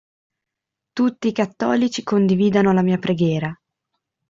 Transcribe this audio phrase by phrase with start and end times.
[0.93, 3.55] Tutti i cattolici condividano la mia preghiera.